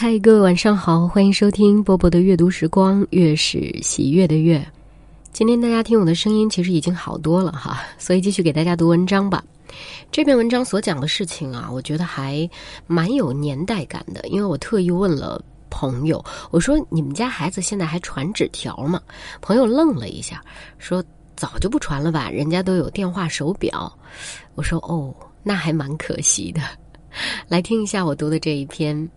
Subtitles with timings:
[0.00, 4.64] 嗨，各位晚上好，欢迎收听波波的阅读时光，月是喜悦的月。
[5.32, 9.42] 今天大家听我的声音，其实已经好多了哈， 所以继续给大家读文章吧。
[10.12, 12.48] 这篇文章所讲的事情啊，我觉得还
[12.86, 19.02] 蛮有年代感的，因为我特意问了朋友，我说：“你们家孩子现在还传纸条吗？”
[19.42, 20.40] 朋友愣了一下，
[20.78, 21.02] 说
[21.34, 23.92] ：“早就不传了吧，人家都有电话手表。”
[24.54, 25.12] 我说：“哦，
[25.42, 26.60] 那还蛮可惜的。
[27.50, 29.10] ”来听一下我读的这一篇。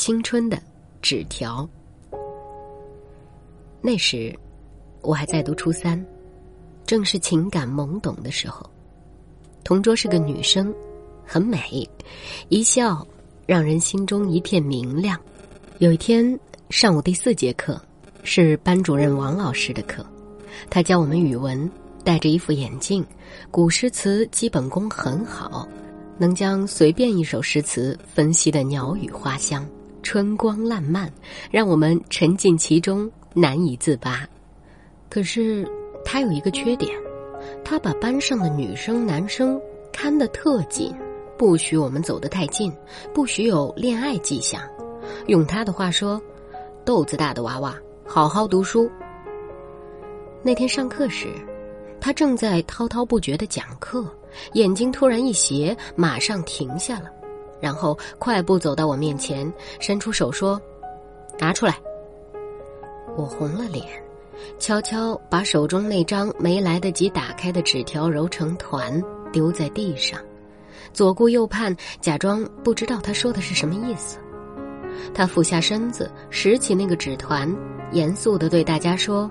[0.00, 0.58] 青春的
[1.02, 1.68] 纸条。
[3.82, 4.34] 那时，
[5.02, 6.02] 我还在读初三，
[6.86, 8.64] 正是情感懵懂的时候。
[9.62, 10.74] 同桌是个女生，
[11.22, 11.86] 很美，
[12.48, 13.06] 一笑
[13.44, 15.20] 让人心中一片明亮。
[15.80, 17.78] 有一天上午第四节课，
[18.22, 20.02] 是班主任王老师的课，
[20.70, 21.70] 他教我们语文，
[22.02, 23.04] 戴着一副眼镜，
[23.50, 25.68] 古诗词基本功很好，
[26.16, 29.62] 能将随便一首诗词分析的鸟语花香。
[30.02, 31.12] 春光烂漫，
[31.50, 34.26] 让我们沉浸其中难以自拔。
[35.08, 35.66] 可是
[36.04, 36.90] 他有一个缺点，
[37.64, 39.60] 他把班上的女生、男生
[39.92, 40.94] 看得特紧，
[41.36, 42.72] 不许我们走得太近，
[43.12, 44.62] 不许有恋爱迹象。
[45.26, 46.20] 用他的话说
[46.84, 48.90] ：“豆子大的娃娃，好好读书。”
[50.42, 51.28] 那天上课时，
[52.00, 54.06] 他正在滔滔不绝的讲课，
[54.54, 57.10] 眼睛突然一斜，马上停下了。
[57.60, 60.60] 然后快步走到我面前，伸出手说
[61.38, 61.76] ：“拿出来。”
[63.16, 63.84] 我红了脸，
[64.58, 70.18] 悄悄把手中那张没来得及打开的纸条揉成团，丢在地上，
[70.92, 74.18] 左顾右盼，假装不知道他说的是什么意思。
[75.12, 77.52] 他俯下身子，拾起那个纸团，
[77.92, 79.30] 严肃的对大家说：“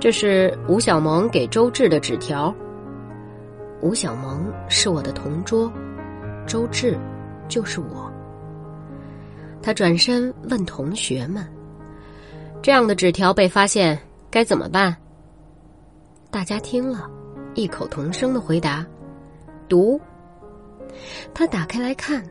[0.00, 2.54] 这是吴小萌给周志的纸条。
[3.80, 5.70] 吴小萌是我的同桌。”
[6.48, 6.98] 周志，
[7.46, 8.10] 就是我。
[9.62, 11.46] 他转身问同学们
[12.62, 13.96] ：“这样的纸条被发现
[14.30, 14.96] 该怎么办？”
[16.32, 17.08] 大家听了，
[17.54, 18.84] 异口同声的回答
[19.68, 20.00] ：“读。”
[21.34, 22.24] 他打开来看，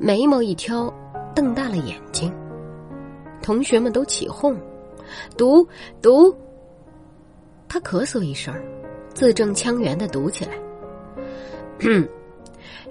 [0.00, 0.92] 眉毛一挑，
[1.32, 2.34] 瞪大了眼睛。
[3.40, 4.56] 同学们都起哄
[5.38, 5.66] ：“读
[6.02, 6.36] 读！”
[7.68, 8.52] 他咳嗽一声，
[9.14, 10.54] 字正腔圆的读起来
[11.86, 12.06] ：“嗯。”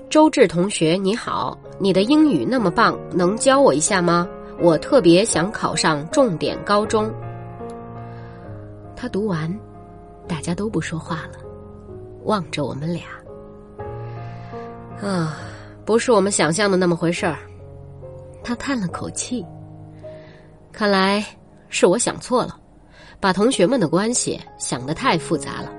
[0.10, 4.28] 周志同学，你好，你的英语那么棒，能教我一下吗？
[4.60, 7.14] 我特别想考上重点高中。
[8.96, 9.56] 他读完，
[10.28, 11.38] 大家都不说话了，
[12.24, 13.04] 望着我们俩。
[15.00, 15.38] 啊，
[15.86, 17.38] 不是我们想象的那么回事儿。
[18.44, 19.46] 他叹了口气，
[20.72, 21.24] 看来
[21.70, 22.58] 是我想错了，
[23.20, 25.72] 把同学们的关系想得太复杂了。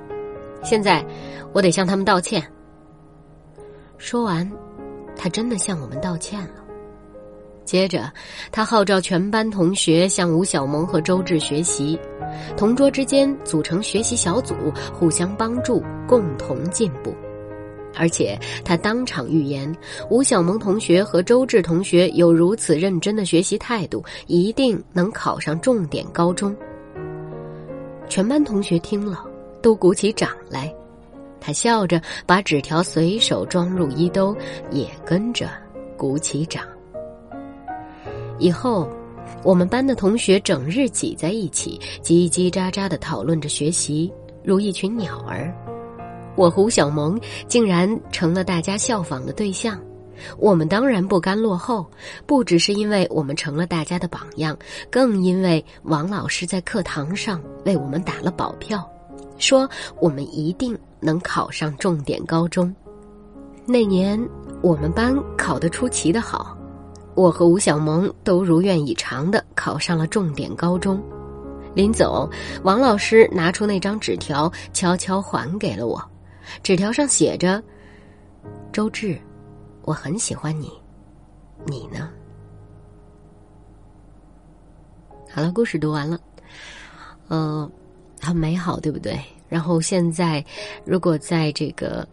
[0.62, 1.05] 现在，
[1.53, 2.41] 我得向他们道歉。
[4.00, 4.50] 说完，
[5.15, 6.55] 他真的向我们道歉了。
[7.66, 8.11] 接着，
[8.50, 12.00] 他号召全班同学向吴小萌和周志学习，
[12.56, 14.55] 同桌之间组成学习小组，
[14.91, 17.15] 互相帮助，共同进步。
[17.94, 19.71] 而且，他当场预言，
[20.09, 26.56] 吴小萌同学和周志同学有如此认真的学习态度，一定能考上重点高中。
[28.09, 29.22] 全班同学听了，
[29.61, 30.75] 都鼓起掌来。
[31.41, 34.37] 他笑着把纸条随手装入衣兜，
[34.71, 35.49] 也跟着
[35.97, 36.65] 鼓起掌。
[38.39, 38.89] 以后，
[39.43, 44.12] 我们班的同学整日挤在一起，叽叽喳喳的讨论着学习，
[44.43, 45.55] 如一群鸟儿。
[46.37, 49.79] 我胡小萌竟然成了大家效仿的对象。
[50.39, 51.84] 我们当然不甘落后，
[52.27, 54.56] 不只是因为我们成了大家的榜样，
[54.91, 58.87] 更因为王老师在课堂上为我们打了保票。
[59.39, 59.69] 说
[59.99, 62.75] 我们一定能考上重点高中。
[63.66, 64.21] 那年
[64.62, 66.56] 我们班考得出奇的好，
[67.15, 71.03] 我和吴小萌都如愿以偿的考上了重点高中。
[71.75, 72.28] 临走，
[72.62, 76.03] 王老师拿出那张纸条，悄悄还给了我。
[76.62, 77.62] 纸条上写着
[78.72, 79.19] ：“周志，
[79.82, 80.71] 我很喜欢你，
[81.67, 82.11] 你呢？”
[85.31, 86.19] 好了，故事读完了。
[87.29, 87.70] 嗯。
[88.23, 89.19] 很美好，对不对？
[89.50, 90.43] 然后现在，
[90.87, 92.08] 如果在这个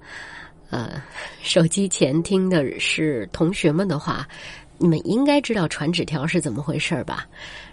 [0.70, 1.02] 呃
[1.42, 4.28] 手机前听的是同学们的话，
[4.78, 7.26] 你们应该知道传纸条是怎么回事吧？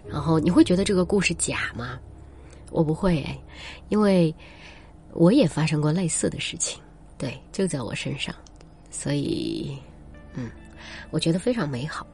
[0.09, 1.99] 然后你会觉得这个故事假吗？
[2.71, 3.25] 我不会，
[3.89, 4.35] 因为
[5.13, 6.81] 我也发生过类似的事情，
[7.17, 8.35] 对，就在我身上，
[8.91, 9.79] 所以
[10.35, 10.51] 嗯，
[11.11, 12.07] 我觉得非常美好。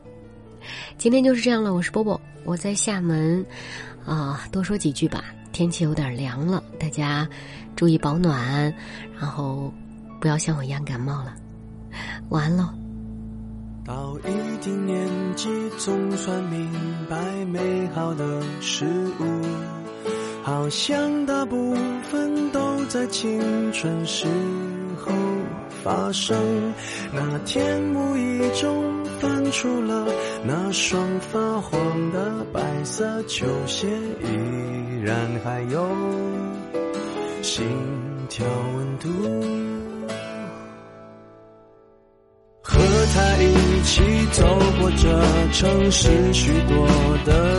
[0.98, 3.44] 今天就是这样了，我是波波，我在厦门
[4.04, 5.24] 啊，多说几句吧。
[5.52, 7.28] 天气有点凉了，大家
[7.76, 8.74] 注意保暖，
[9.18, 9.72] 然后
[10.20, 11.34] 不要像我一样感冒了。
[12.28, 12.68] 晚安喽。
[13.84, 15.48] 到一定年纪，
[15.78, 16.70] 总算明
[17.08, 17.16] 白
[17.46, 18.86] 美好的事
[19.18, 19.24] 物，
[20.44, 21.74] 好像大部
[22.04, 23.40] 分都在青
[23.72, 24.28] 春时
[24.98, 25.10] 候
[25.82, 26.36] 发生。
[27.12, 28.89] 那天无意中
[29.20, 30.06] 翻出了
[30.44, 33.86] 那双发黄的白色球鞋，
[34.22, 35.14] 依然
[35.44, 35.86] 还有
[37.42, 37.64] 心
[38.30, 38.46] 跳
[38.76, 39.08] 温度。
[42.62, 42.78] 和
[43.12, 44.02] 他一起
[44.32, 44.44] 走
[44.80, 45.02] 过这
[45.52, 46.86] 城市许多
[47.26, 47.49] 的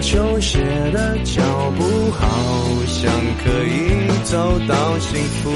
[0.00, 0.58] 球鞋
[0.92, 1.42] 的脚
[1.76, 2.26] 步，好
[2.86, 3.12] 像
[3.44, 5.50] 可以走到幸福。”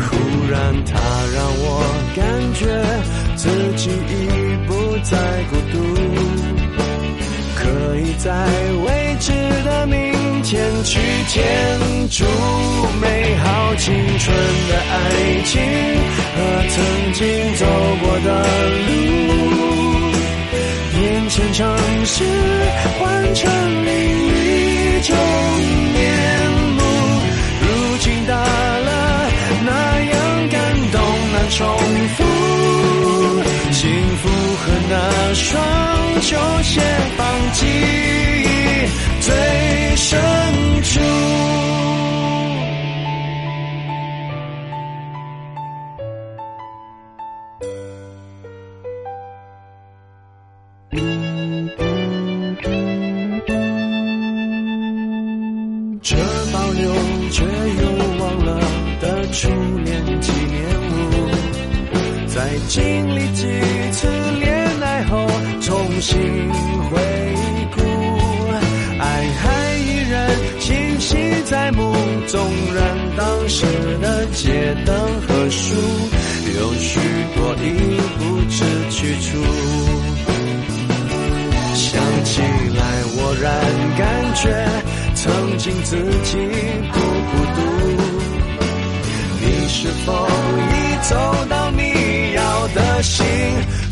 [0.00, 0.06] 忽
[0.50, 0.92] 然，他
[1.34, 1.66] 让我
[2.16, 2.20] 感
[2.54, 2.60] 觉。
[3.38, 4.12] 自己已
[4.66, 4.72] 不
[5.04, 5.16] 再
[5.48, 5.76] 孤独，
[7.54, 7.60] 可
[7.96, 8.28] 以在
[8.84, 8.88] 未
[9.20, 9.30] 知
[9.64, 9.96] 的明
[10.42, 11.38] 天去填
[12.10, 12.24] 筑
[13.00, 14.36] 美好青春
[14.68, 14.97] 的爱
[21.58, 21.66] 城
[22.06, 22.22] 市，
[23.00, 23.50] 换成
[23.84, 25.16] 另一种
[25.92, 25.98] 面
[26.76, 26.80] 目。
[27.60, 27.66] 如
[27.98, 29.28] 今大了，
[29.66, 29.72] 那
[30.04, 30.56] 样感
[30.92, 31.00] 动
[31.32, 31.76] 难重
[32.14, 32.22] 复。
[33.72, 34.94] 幸福和那
[35.34, 35.60] 双
[36.20, 36.80] 球鞋
[37.16, 38.46] 放记忆
[39.20, 39.34] 最
[39.96, 40.16] 深
[66.90, 66.92] 回
[67.74, 67.78] 顾，
[68.98, 69.04] 爱
[69.40, 69.42] 还
[69.78, 70.14] 依然
[70.60, 71.94] 清晰在目。
[72.26, 72.38] 纵
[72.74, 72.84] 然
[73.16, 73.64] 当时
[74.02, 75.74] 的街灯和树
[76.58, 77.00] 有许
[77.34, 77.64] 多已
[78.18, 78.20] 不
[78.50, 78.56] 知
[78.90, 79.28] 去处，
[81.74, 81.88] 想
[82.24, 82.42] 起
[82.76, 82.82] 来
[83.16, 83.48] 我然
[83.96, 84.42] 感觉
[85.14, 86.36] 曾经自己
[86.92, 86.96] 不
[87.30, 87.58] 孤独。
[89.40, 90.06] 你是否
[90.68, 90.70] 已
[91.08, 91.10] 走
[91.48, 91.80] 到你
[92.34, 93.87] 要的幸福？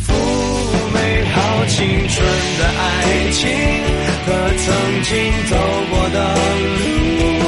[1.36, 2.26] 好青春
[2.58, 3.44] 的爱情
[4.24, 5.12] 和曾经
[5.50, 5.54] 走
[5.90, 6.16] 过的
[6.80, 7.45] 路，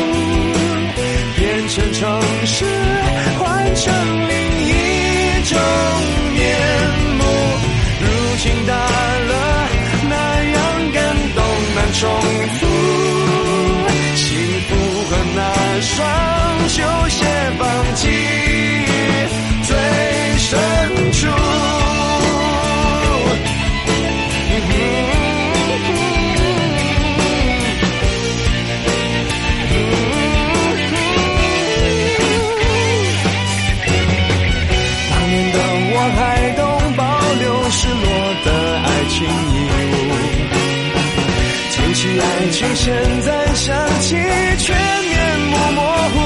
[42.89, 44.17] 现在想起，
[44.57, 46.17] 却面目模糊，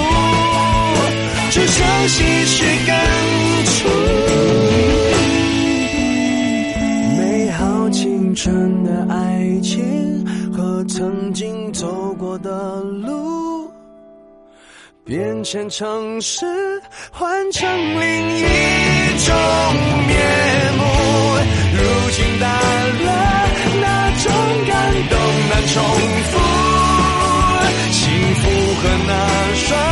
[1.50, 2.14] 只剩唏
[2.46, 2.54] 嘘
[2.86, 2.94] 感
[3.66, 3.74] 触。
[7.18, 10.24] 美好青春的爱情
[10.56, 13.68] 和曾经走过的路，
[15.04, 16.46] 变迁城市，
[17.10, 18.42] 换成另一
[19.18, 19.34] 种
[20.06, 20.16] 面
[20.78, 20.84] 目。
[21.74, 21.80] 如
[22.12, 22.46] 今大
[23.02, 23.10] 了，
[23.80, 24.32] 那种
[24.68, 24.72] 感
[25.10, 25.18] 动。
[25.50, 26.38] 难重复，
[29.06, 29.91] 那双。